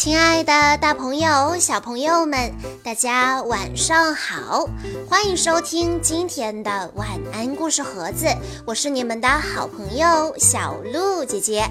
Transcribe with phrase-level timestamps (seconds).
[0.00, 4.66] 亲爱的，大朋友、小朋友们，大家晚上好！
[5.06, 8.26] 欢迎收听今天的晚安故事盒子，
[8.64, 11.70] 我是你们的好朋友小鹿姐姐。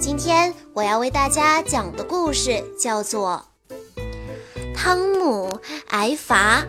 [0.00, 3.40] 今天我要为大家讲的故事叫做
[4.74, 5.60] 《汤姆
[5.90, 6.60] 挨罚》。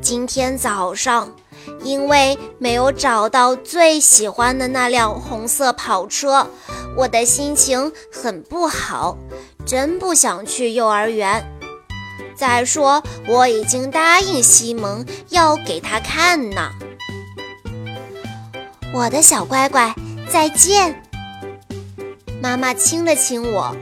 [0.00, 1.30] 今天早上，
[1.84, 6.46] 因为没有找到最喜欢的那辆红色跑车。
[6.96, 9.16] 我的心情很不好，
[9.64, 11.44] 真不想去幼儿园。
[12.34, 16.70] 再说，我已经答应西蒙要给他看呢。
[18.92, 19.94] 我的小乖乖，
[20.28, 21.02] 再见。
[22.42, 23.76] 妈妈亲了亲我。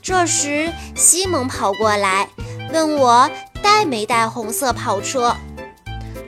[0.00, 2.28] 这时，西蒙跑过来
[2.72, 3.30] 问我
[3.62, 5.36] 带没带红色跑车。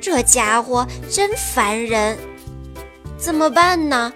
[0.00, 2.18] 这家伙真烦人，
[3.16, 4.12] 怎么办呢？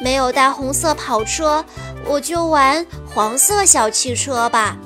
[0.00, 1.64] 没有带红色跑车，
[2.06, 4.76] 我就玩黄色小汽车吧。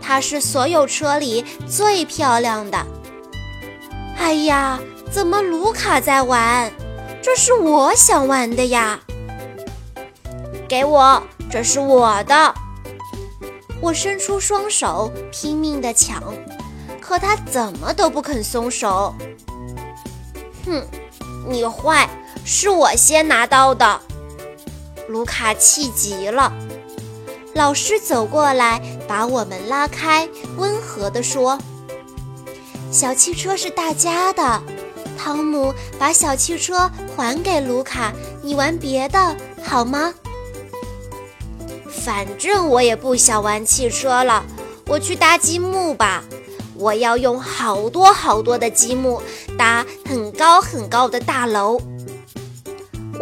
[0.00, 2.86] 它是所有车里最漂亮的。
[4.18, 4.78] 哎呀，
[5.10, 6.72] 怎么卢卡在玩？
[7.20, 8.98] 这是我想玩的呀！
[10.68, 12.54] 给我，这是我的。
[13.80, 16.22] 我伸出双手拼命地抢，
[17.00, 19.14] 可他怎么都不肯松手。
[20.64, 20.82] 哼，
[21.48, 22.08] 你坏，
[22.44, 24.00] 是我先拿到的。
[25.08, 26.52] 卢卡气极了，
[27.54, 31.58] 老师走过来把我们拉开，温和地说
[32.90, 34.62] ：“小汽车是大家的，
[35.18, 40.14] 汤姆，把小汽车还给卢卡，你玩别的好吗？”
[42.04, 44.44] 反正我也不想玩汽车了，
[44.86, 46.24] 我去搭积木吧。
[46.74, 49.22] 我要用好多好多的积木
[49.56, 51.80] 搭很高很高的大楼。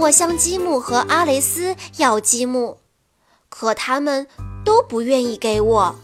[0.00, 2.78] 我向积木和阿雷斯要积木，
[3.50, 4.26] 可他们
[4.64, 5.94] 都不愿意给我。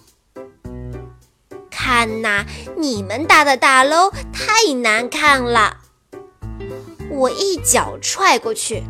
[1.71, 2.45] 看呐，
[2.77, 5.79] 你们搭的大楼太难看了！
[7.11, 8.85] 我一脚踹过去，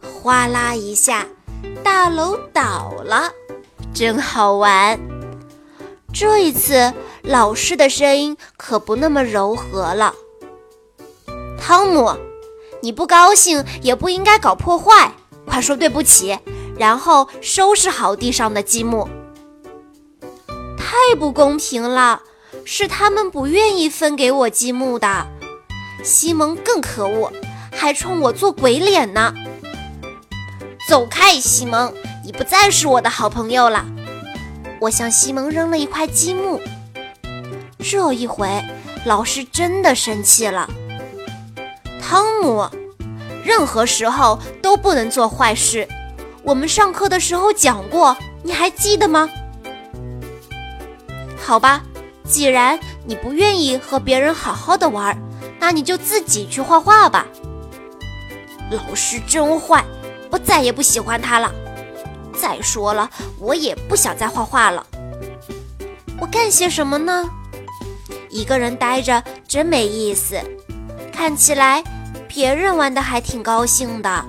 [0.00, 1.26] 哗啦一下，
[1.84, 3.30] 大楼倒了，
[3.92, 4.98] 真好玩。
[6.14, 10.14] 这一次，老师的声音可不那么柔和了，
[11.60, 12.29] 汤姆。
[12.82, 15.12] 你不高兴也不应该搞破坏，
[15.46, 16.38] 快说对不起，
[16.78, 19.08] 然后收拾好地上的积木。
[20.78, 22.22] 太不公平了，
[22.64, 25.26] 是他们不愿意分给我积木的。
[26.02, 27.30] 西蒙更可恶，
[27.70, 29.34] 还冲我做鬼脸呢。
[30.88, 31.92] 走开，西蒙，
[32.24, 33.84] 你不再是我的好朋友了。
[34.80, 36.60] 我向西蒙扔了一块积木。
[37.78, 38.64] 这一回，
[39.04, 40.68] 老师真的生气了。
[42.00, 42.68] 汤姆，
[43.44, 45.86] 任何时候都不能做坏事。
[46.42, 49.28] 我们上课的时候讲过，你还记得吗？
[51.36, 51.82] 好吧，
[52.24, 55.16] 既然你不愿意和别人好好的玩，
[55.58, 57.26] 那你就自己去画画吧。
[58.70, 59.84] 老师真坏，
[60.30, 61.52] 我再也不喜欢他了。
[62.32, 64.86] 再说了，我也不想再画画了。
[66.18, 67.28] 我干些什么呢？
[68.30, 70.40] 一个人待着真没意思，
[71.20, 71.84] 看起来。
[72.26, 74.24] 别人玩的还挺高兴的，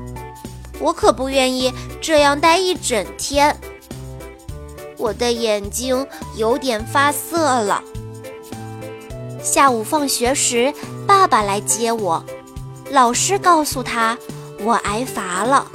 [0.77, 3.55] 我可不愿意这样待一整天。
[4.97, 7.81] 我的眼睛有点发涩了。
[9.41, 10.73] 下午放学时，
[11.07, 12.21] 爸爸来接我，
[12.89, 14.17] 老师告诉他
[14.59, 15.65] 我挨罚了。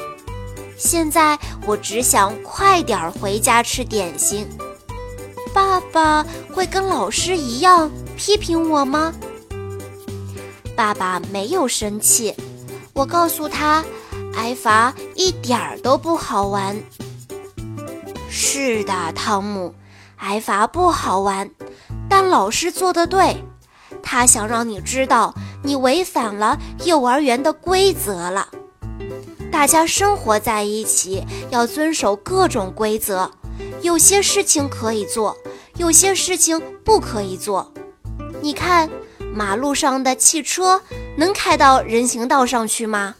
[0.76, 4.46] 现在我只想快点回家吃点心。
[5.54, 9.14] 爸爸会跟老师一样批评我吗？
[10.76, 12.34] 爸爸没有生气，
[12.92, 13.82] 我告诉他，
[14.34, 16.76] 挨罚一点儿都不好玩。
[18.28, 19.74] 是的，汤姆，
[20.16, 21.50] 挨罚不好玩，
[22.10, 23.42] 但老师做的对，
[24.02, 28.48] 他想让你知道你违反了幼儿园的规则了。
[29.50, 33.30] 大家生活在一起，要遵守各种规则，
[33.80, 35.34] 有些事情可以做，
[35.78, 37.72] 有些事情不可以做。
[38.42, 38.90] 你看。
[39.36, 40.80] 马路上的汽车
[41.18, 43.14] 能开到人行道上去吗？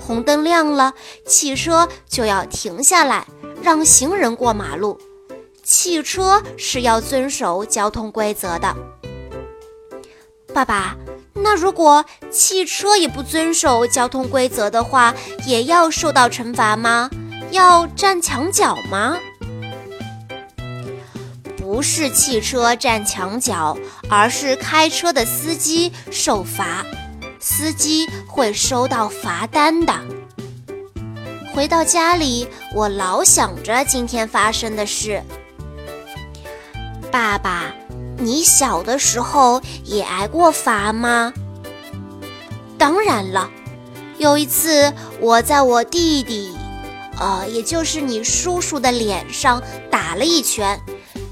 [0.00, 0.94] 红灯亮了，
[1.26, 3.26] 汽车就要停下来
[3.60, 4.98] 让行人过马路。
[5.62, 8.74] 汽车是要遵守交通规则的。
[10.54, 10.96] 爸爸，
[11.34, 17.10] 那如果汽车也不遵守交通规则的话，也要受到惩罚吗？
[17.50, 19.18] 要站墙角吗？
[21.66, 23.76] 不是汽车站墙角，
[24.08, 26.86] 而是开车的司机受罚，
[27.40, 29.92] 司机会收到罚单的。
[31.52, 35.20] 回到家里，我老想着今天发生的事。
[37.10, 37.74] 爸爸，
[38.16, 41.32] 你小的时候也挨过罚吗？
[42.78, 43.50] 当然了，
[44.18, 46.56] 有一次我在我弟弟，
[47.18, 49.60] 呃，也就是你叔叔的脸上
[49.90, 50.80] 打了一拳，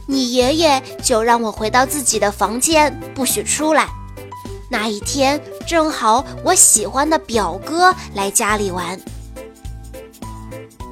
[0.06, 3.88] 你爷爷就让我回到自己的房间，不许出来。
[4.68, 9.00] 那一天正好我喜欢的表哥来家里玩。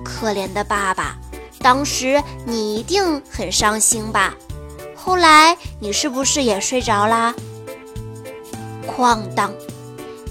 [0.04, 1.16] 可怜的爸爸，
[1.58, 4.34] 当时你一定很伤心吧？
[4.94, 7.34] 后来你是不是也睡着啦？
[8.86, 9.52] 哐当！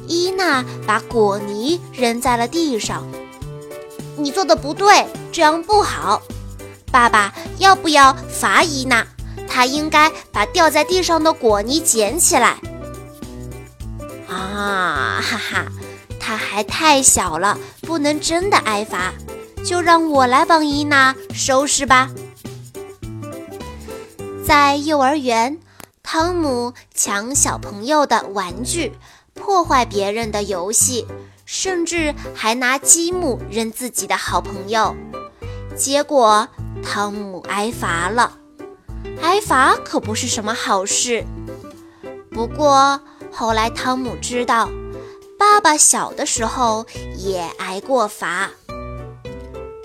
[0.08, 3.06] 伊娜把果泥扔在了地上。
[4.18, 6.22] 你做的不对，这样不好。
[6.92, 9.06] 爸爸要不要罚伊娜？
[9.48, 12.58] 她应该把掉在地上的果泥捡起来。
[14.28, 15.66] 啊哈哈，
[16.20, 19.14] 她还太小了，不能真的挨罚。
[19.64, 22.10] 就让我来帮伊娜收拾吧。
[24.44, 25.60] 在幼儿园，
[26.02, 28.92] 汤姆抢小朋友的玩具，
[29.36, 31.06] 破坏别人的游戏，
[31.46, 34.96] 甚至还拿积木扔自己的好朋友。
[35.78, 36.48] 结果，
[36.84, 38.38] 汤姆挨罚了。
[39.22, 41.24] 挨罚可不是什么好事。
[42.32, 43.00] 不过
[43.32, 44.70] 后来，汤姆知道，
[45.38, 46.86] 爸爸小的时候
[47.18, 48.50] 也挨过罚。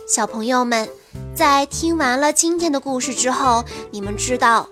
[0.08, 0.88] 小朋友们，
[1.34, 4.68] 在听完了今天的故事之后，你们知道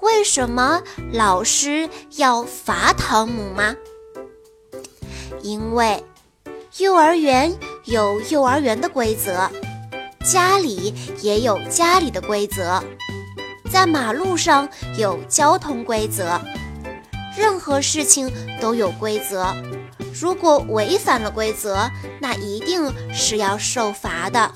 [0.00, 0.82] 为什么
[1.12, 3.74] 老师要罚汤姆吗？
[5.42, 6.04] 因为
[6.78, 9.50] 幼儿园有幼儿园的规则，
[10.24, 12.82] 家里也有家里的规则，
[13.70, 14.68] 在马路上
[14.98, 16.38] 有交通规则，
[17.36, 18.30] 任何事情
[18.60, 19.46] 都有规则。
[20.12, 21.90] 如果违反了规则，
[22.20, 24.52] 那一定是要受罚的。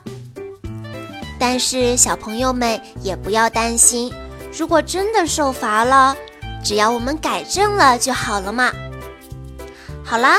[1.38, 4.12] 但是小朋友们也不要担心，
[4.56, 6.14] 如果真的受罚了，
[6.62, 8.70] 只要我们改正了就好了嘛。
[10.04, 10.38] 好啦，